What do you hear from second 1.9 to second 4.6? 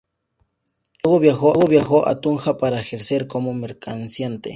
a Tunja para ejercer como comerciante.